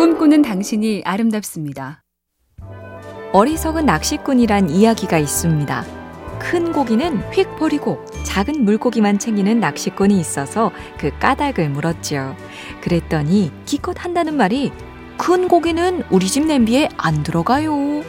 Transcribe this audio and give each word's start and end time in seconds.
꿈꾸는 0.00 0.40
당신이 0.40 1.02
아름답습니다. 1.04 2.02
어리석은 3.34 3.84
낚시꾼이란 3.84 4.70
이야기가 4.70 5.18
있습니다. 5.18 5.84
큰 6.38 6.72
고기는 6.72 7.18
휙 7.34 7.54
버리고 7.58 8.02
작은 8.24 8.64
물고기만 8.64 9.18
챙기는 9.18 9.60
낚시꾼이 9.60 10.18
있어서 10.18 10.72
그 10.96 11.10
까닭을 11.18 11.68
물었지요. 11.68 12.34
그랬더니 12.80 13.52
기껏 13.66 14.02
한다는 14.02 14.38
말이 14.38 14.72
큰 15.18 15.48
고기는 15.48 16.02
우리 16.08 16.28
집 16.28 16.46
냄비에 16.46 16.88
안 16.96 17.22
들어가요. 17.22 18.02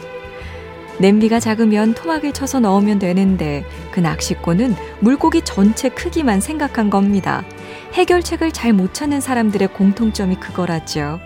냄비가 0.98 1.40
작으면 1.40 1.92
토막을 1.92 2.32
쳐서 2.32 2.58
넣으면 2.58 3.00
되는데 3.00 3.66
그 3.90 4.00
낚시꾼은 4.00 4.74
물고기 5.00 5.42
전체 5.42 5.90
크기만 5.90 6.40
생각한 6.40 6.88
겁니다. 6.88 7.44
해결책을 7.92 8.52
잘 8.52 8.72
못 8.72 8.94
찾는 8.94 9.20
사람들의 9.20 9.74
공통점이 9.74 10.36
그거라죠. 10.36 11.20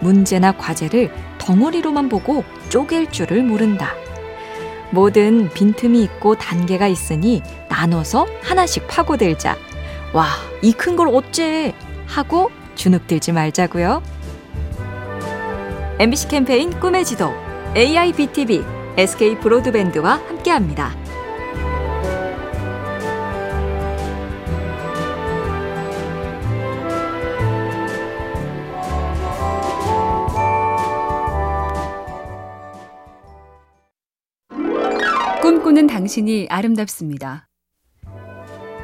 문제나 0.00 0.52
과제를 0.52 1.10
덩어리로만 1.38 2.08
보고 2.08 2.44
쪼갤 2.68 3.10
줄을 3.12 3.42
모른다. 3.42 3.94
뭐든 4.90 5.50
빈틈이 5.54 6.02
있고 6.04 6.34
단계가 6.34 6.88
있으니 6.88 7.42
나눠서 7.68 8.26
하나씩 8.42 8.88
파고들자. 8.88 9.56
와, 10.12 10.26
이 10.62 10.72
큰 10.72 10.96
걸 10.96 11.08
어째? 11.08 11.74
하고 12.06 12.50
주눅들지 12.74 13.30
말자고요. 13.32 14.02
MBC 16.00 16.28
캠페인 16.28 16.70
꿈의 16.80 17.04
지도 17.04 17.32
AIBTV 17.76 18.64
SK 18.96 19.38
브로드밴드와 19.38 20.14
함께합니다. 20.28 20.92
꿈꾸는 35.80 35.86
당신이 35.86 36.48
아름답습니다. 36.50 37.48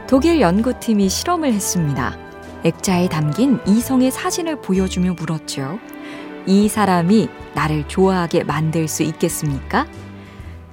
독일 0.09 0.41
연구팀이 0.41 1.11
실험을 1.11 1.53
했습니다. 1.53 2.17
액자에 2.65 3.09
담긴 3.09 3.59
이성의 3.67 4.11
사진을 4.11 4.63
보여주며 4.63 5.15
물었죠. 5.15 5.79
이 6.47 6.69
사람이 6.69 7.29
나를 7.55 7.87
좋아하게 7.89 8.45
만들 8.45 8.89
수 8.89 9.03
있겠습니까? 9.03 9.87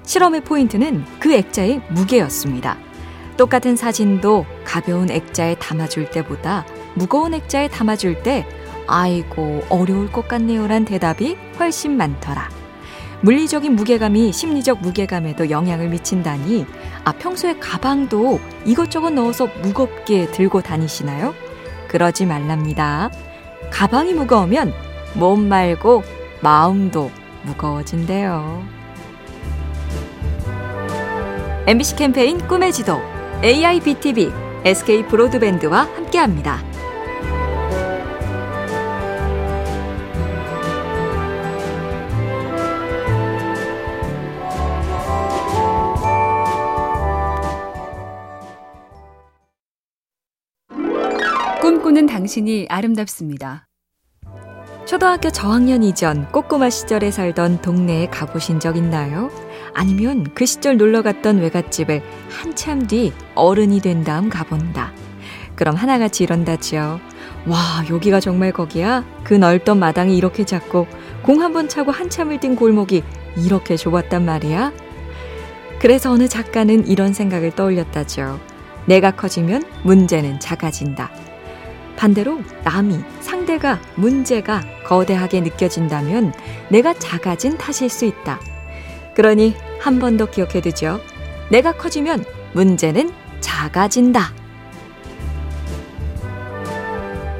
실험의 0.03 0.45
포인트는 0.45 1.03
그 1.19 1.33
액자의 1.33 1.81
무게였습니다. 1.89 2.77
똑같은 3.35 3.75
사진도 3.75 4.45
가벼운 4.63 5.09
액자에 5.09 5.55
담아줄 5.55 6.11
때보다 6.11 6.65
무거운 6.95 7.33
액자에 7.33 7.67
담아줄 7.67 8.23
때 8.23 8.47
아이고 8.87 9.63
어려울 9.69 10.09
것 10.11 10.27
같네요란 10.29 10.85
대답이 10.85 11.35
훨씬 11.59 11.97
많더라. 11.97 12.62
물리적인 13.23 13.77
무게감이 13.77 14.33
심리적 14.33 14.81
무게감에도 14.81 15.49
영향을 15.49 15.87
미친다니 15.87 16.65
아 17.05 17.13
평소에 17.13 17.57
가방도 17.57 18.41
이것저것 18.65 19.11
넣어서 19.11 19.47
무겁게 19.61 20.29
들고 20.29 20.61
다니시나요? 20.61 21.33
그러지 21.87 22.25
말랍니다. 22.25 23.09
가방이 23.71 24.13
무거우면 24.13 24.73
몸 25.13 25.47
말고 25.47 26.03
마음도 26.41 27.11
무거워진대요. 27.43 28.61
MBC 31.65 31.95
캠페인 31.95 32.45
꿈의 32.45 32.73
지도 32.73 32.99
AIBTV 33.41 34.33
SK 34.65 35.07
브로드밴드와 35.07 35.83
함께합니다. 35.95 36.72
꿈꾸는 51.83 52.05
당신이 52.05 52.67
아름답습니다. 52.69 53.67
초등학교 54.85 55.29
저학년 55.29 55.83
이전 55.83 56.31
꼬꼬마 56.31 56.69
시절에 56.69 57.11
살던 57.11 57.61
동네에 57.61 58.07
가보신 58.07 58.61
적 58.61 58.77
있나요? 58.77 59.29
아니면 59.73 60.25
그 60.33 60.45
시절 60.45 60.77
놀러 60.77 61.01
갔던 61.01 61.39
외갓집을 61.39 62.01
한참 62.29 62.87
뒤 62.87 63.11
어른이 63.35 63.81
된 63.81 64.05
다음 64.05 64.29
가본다. 64.29 64.93
그럼 65.57 65.75
하나같이 65.75 66.23
이런다지요. 66.23 67.01
와, 67.47 67.57
여기가 67.89 68.21
정말 68.21 68.53
거기야? 68.53 69.03
그 69.25 69.33
넓던 69.33 69.77
마당이 69.77 70.17
이렇게 70.17 70.45
작고 70.45 70.87
공 71.21 71.41
한 71.41 71.51
번 71.51 71.67
차고 71.67 71.91
한참을 71.91 72.39
뛴 72.39 72.55
골목이 72.55 73.03
이렇게 73.35 73.75
좁았단 73.75 74.23
말이야? 74.23 74.71
그래서 75.79 76.11
어느 76.11 76.29
작가는 76.29 76.87
이런 76.87 77.11
생각을 77.13 77.51
떠올렸다죠. 77.51 78.39
내가 78.85 79.11
커지면 79.11 79.63
문제는 79.83 80.39
작아진다. 80.39 81.11
반대로 81.95 82.41
남이, 82.63 82.99
상대가, 83.21 83.79
문제가 83.95 84.61
거대하게 84.85 85.41
느껴진다면 85.41 86.33
내가 86.69 86.93
작아진 86.93 87.57
탓일 87.57 87.89
수 87.89 88.05
있다. 88.05 88.39
그러니 89.15 89.55
한 89.79 89.99
번 89.99 90.17
더 90.17 90.25
기억해 90.29 90.61
두죠. 90.61 90.99
내가 91.49 91.73
커지면 91.73 92.23
문제는 92.53 93.11
작아진다. 93.41 94.33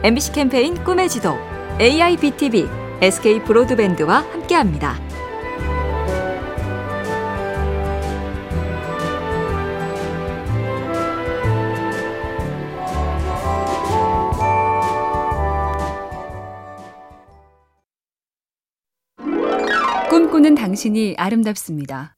MBC 0.04 0.34
캠페인 0.34 0.84
꿈의 0.84 1.10
지도 1.10 1.38
AIBTV 1.80 2.68
SK 3.02 3.44
브로드밴드와 3.44 4.18
함께합니다. 4.32 5.00
당신이 20.64 21.16
아름답습니다. 21.18 22.16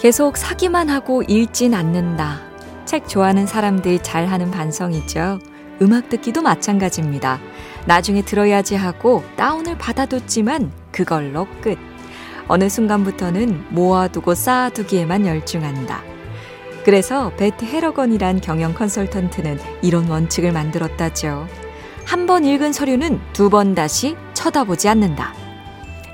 계속 0.00 0.36
사기만 0.36 0.88
하고 0.88 1.22
읽진 1.22 1.74
않는다. 1.74 2.40
책 2.86 3.06
좋아하는 3.06 3.46
사람들이 3.46 4.02
잘하는 4.02 4.50
반성이죠. 4.50 5.38
음악 5.80 6.08
듣기도 6.08 6.42
마찬가지입니다. 6.42 7.38
나중에 7.86 8.22
들어야지 8.22 8.74
하고 8.74 9.22
다운을 9.36 9.78
받아뒀지만 9.78 10.72
그걸로 10.90 11.46
끝. 11.60 11.78
어느 12.48 12.68
순간부터는 12.68 13.66
모아두고 13.76 14.34
쌓아두기에만 14.34 15.24
열중한다. 15.24 16.02
그래서 16.84 17.30
베트 17.36 17.64
헤러건이란 17.64 18.40
경영 18.40 18.74
컨설턴트는 18.74 19.56
이런 19.82 20.08
원칙을 20.08 20.50
만들었다죠. 20.50 21.46
한 22.06 22.26
번 22.26 22.44
읽은 22.44 22.72
서류는 22.72 23.20
두 23.32 23.50
번 23.50 23.76
다시 23.76 24.16
쳐다보지 24.34 24.88
않는다. 24.88 25.39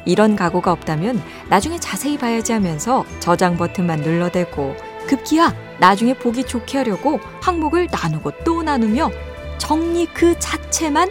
이런 0.06 0.36
각오가 0.36 0.72
없다면 0.72 1.22
나중에 1.50 1.78
자세히 1.78 2.16
봐야지 2.16 2.52
하면서 2.52 3.04
저장 3.20 3.58
버튼만 3.58 4.00
눌러대고 4.00 4.74
급기야 5.06 5.54
나중에 5.78 6.14
보기 6.14 6.44
좋게 6.44 6.78
하려고 6.78 7.20
항목을 7.42 7.88
나누고 7.90 8.32
또 8.44 8.62
나누며 8.62 9.10
정리 9.58 10.06
그 10.06 10.38
자체만 10.38 11.10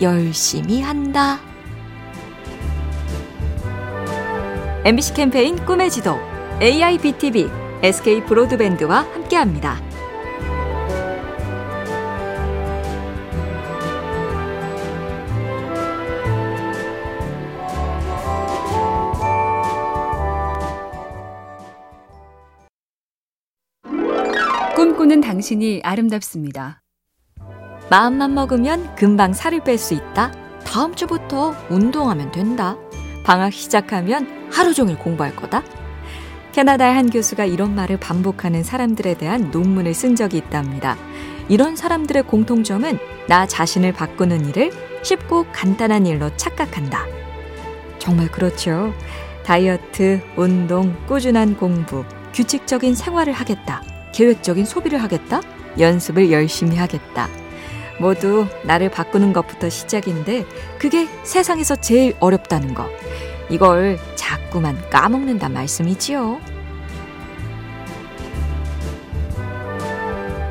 열심히 0.00 0.80
한다. 0.80 1.40
MBC 4.84 5.14
캠페인 5.14 5.56
꿈의 5.64 5.90
지도 5.90 6.16
AIBTV 6.62 7.50
SK 7.82 8.24
브로드밴드와 8.24 9.00
함께합니다. 9.00 9.85
꿈꾸는 25.06 25.20
당신이 25.20 25.82
아름답습니다. 25.84 26.82
마음만 27.90 28.34
먹으면 28.34 28.96
금방 28.96 29.32
살을 29.32 29.62
뺄 29.62 29.78
수 29.78 29.94
있다. 29.94 30.32
다음 30.64 30.96
주부터 30.96 31.54
운동하면 31.70 32.32
된다. 32.32 32.76
방학 33.22 33.52
시작하면 33.52 34.48
하루 34.50 34.74
종일 34.74 34.98
공부할 34.98 35.36
거다. 35.36 35.62
캐나다의 36.50 36.92
한 36.94 37.10
교수가 37.10 37.44
이런 37.44 37.76
말을 37.76 37.98
반복하는 37.98 38.64
사람들에 38.64 39.14
대한 39.14 39.52
논문을 39.52 39.94
쓴 39.94 40.16
적이 40.16 40.38
있답니다. 40.38 40.96
이런 41.48 41.76
사람들의 41.76 42.24
공통점은 42.24 42.98
나 43.28 43.46
자신을 43.46 43.92
바꾸는 43.92 44.48
일을 44.48 44.72
쉽고 45.02 45.46
간단한 45.52 46.06
일로 46.06 46.36
착각한다. 46.36 47.06
정말 48.00 48.28
그렇죠. 48.28 48.92
다이어트, 49.44 50.20
운동, 50.36 50.96
꾸준한 51.06 51.58
공부, 51.58 52.04
규칙적인 52.34 52.96
생활을 52.96 53.32
하겠다. 53.32 53.82
계획적인 54.16 54.64
소비를 54.64 55.02
하겠다. 55.02 55.42
연습을 55.78 56.32
열심히 56.32 56.76
하겠다. 56.76 57.28
모두 58.00 58.46
나를 58.64 58.90
바꾸는 58.90 59.34
것부터 59.34 59.68
시작인데 59.68 60.46
그게 60.78 61.06
세상에서 61.22 61.76
제일 61.76 62.16
어렵다는 62.18 62.72
거. 62.72 62.88
이걸 63.50 63.98
자꾸만 64.14 64.88
까먹는단 64.88 65.52
말씀이지요. 65.52 66.40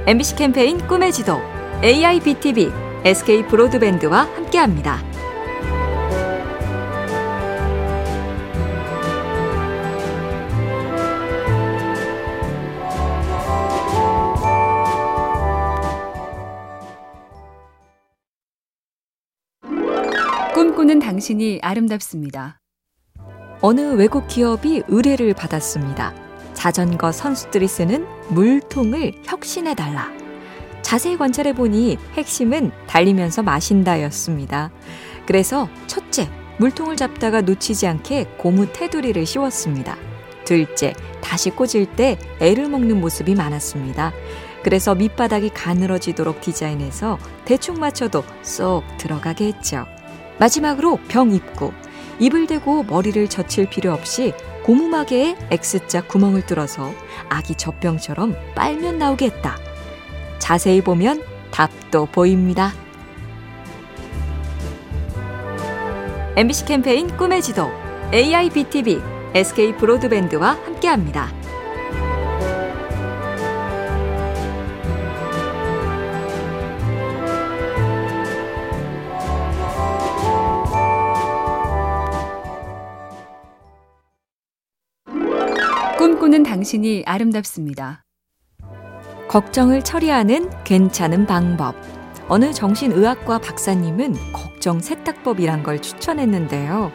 MBC 0.05 0.35
캠페인 0.35 0.85
꿈의 0.85 1.11
지도 1.11 1.41
AIBTV 1.83 2.71
SK 3.03 3.47
브로드밴드와 3.47 4.27
함께합니다. 4.35 5.14
꿈꾸는 20.55 20.99
당신이 20.99 21.59
아름답습니다. 21.61 22.61
어느 23.59 23.81
외국 23.81 24.25
기업이 24.29 24.83
의뢰를 24.87 25.33
받았습니다. 25.33 26.15
자전거 26.53 27.11
선수들이 27.11 27.67
쓰는 27.67 28.07
물통을 28.29 29.15
혁신해달라. 29.25 30.09
자세히 30.81 31.17
관찰해 31.17 31.51
보니 31.55 31.97
핵심은 32.13 32.71
달리면서 32.87 33.43
마신다였습니다. 33.43 34.71
그래서 35.27 35.67
첫째, 35.87 36.29
물통을 36.59 36.95
잡다가 36.95 37.41
놓치지 37.41 37.85
않게 37.87 38.23
고무 38.37 38.71
테두리를 38.71 39.25
씌웠습니다. 39.25 39.97
둘째, 40.45 40.93
다시 41.19 41.49
꽂을 41.49 41.85
때 41.97 42.17
애를 42.39 42.69
먹는 42.69 43.01
모습이 43.01 43.35
많았습니다. 43.35 44.13
그래서 44.63 44.95
밑바닥이 44.95 45.49
가늘어지도록 45.49 46.39
디자인해서 46.39 47.19
대충 47.43 47.75
맞춰도 47.75 48.23
쏙 48.41 48.85
들어가게 48.97 49.47
했죠. 49.47 49.85
마지막으로 50.39 50.99
병 51.07 51.31
입구. 51.31 51.71
입을 52.19 52.47
대고 52.47 52.83
머리를 52.83 53.27
젖힐 53.27 53.69
필요 53.69 53.91
없이 53.91 54.33
고무마개에 54.63 55.35
X자 55.51 56.07
구멍을 56.07 56.45
뚫어서 56.45 56.93
아기 57.29 57.55
젖병처럼 57.55 58.35
빨면 58.55 58.97
나오게 58.97 59.25
했다. 59.25 59.57
자세히 60.39 60.81
보면 60.81 61.23
답도 61.51 62.07
보입니다. 62.07 62.73
MBC 66.35 66.65
캠페인 66.65 67.15
꿈의 67.15 67.41
지도 67.41 67.69
AIBTV 68.13 69.01
SK 69.33 69.75
브로드밴드와 69.77 70.57
함께합니다. 70.65 71.44
꿈꾸는 86.35 86.43
당신이 86.43 87.03
아름답습니다. 87.05 88.03
걱정을 89.29 89.83
처리하는 89.83 90.49
괜찮은 90.65 91.25
방법. 91.25 91.75
어느 92.27 92.51
정신의학과 92.51 93.39
박사님은 93.39 94.33
걱정 94.33 94.81
세탁법이란 94.81 95.63
걸 95.63 95.81
추천했는데요. 95.81 96.91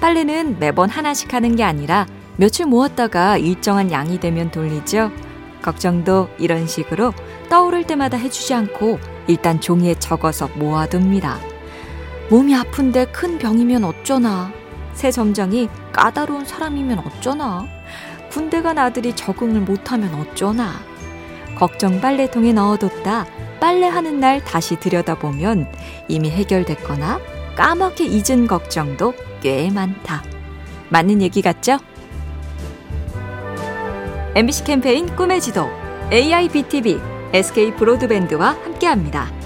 빨래는 0.00 0.58
매번 0.58 0.90
하나씩 0.90 1.32
하는 1.32 1.54
게 1.54 1.62
아니라 1.62 2.06
며칠 2.36 2.66
모았다가 2.66 3.36
일정한 3.38 3.92
양이 3.92 4.18
되면 4.18 4.50
돌리죠. 4.50 5.12
걱정도 5.62 6.28
이런 6.38 6.66
식으로 6.66 7.12
떠오를 7.48 7.86
때마다 7.86 8.16
해주지 8.16 8.54
않고 8.54 8.98
일단 9.28 9.60
종이에 9.60 9.94
적어서 9.94 10.48
모아둡니다. 10.56 11.38
몸이 12.28 12.56
아픈데 12.56 13.06
큰 13.12 13.38
병이면 13.38 13.84
어쩌나. 13.84 14.52
새 14.94 15.12
점장이 15.12 15.68
까다로운 15.92 16.44
사람이면 16.44 16.98
어쩌나. 16.98 17.79
군대 18.30 18.62
간 18.62 18.78
아들이 18.78 19.14
적응을 19.14 19.60
못하면 19.60 20.14
어쩌나. 20.14 20.72
걱정 21.56 22.00
빨래통에 22.00 22.52
넣어뒀다 22.52 23.26
빨래하는 23.60 24.20
날 24.20 24.42
다시 24.42 24.76
들여다보면 24.76 25.70
이미 26.08 26.30
해결됐거나 26.30 27.20
까맣게 27.56 28.06
잊은 28.06 28.46
걱정도 28.46 29.14
꽤 29.42 29.70
많다. 29.70 30.22
맞는 30.88 31.20
얘기 31.22 31.42
같죠? 31.42 31.78
MBC 34.34 34.64
캠페인 34.64 35.14
꿈의 35.16 35.40
지도 35.40 35.68
AIBTV 36.12 36.98
SK 37.32 37.74
브로드밴드와 37.74 38.50
함께합니다. 38.50 39.39